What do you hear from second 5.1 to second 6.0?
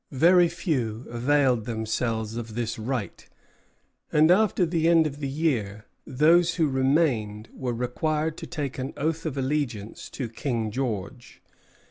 the year